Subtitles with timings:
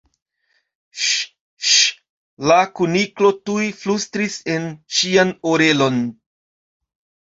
[1.01, 1.11] "Ŝ!
[1.73, 1.83] Ŝ!"
[2.53, 6.07] la Kuniklo tuj flustris en ŝian orelon.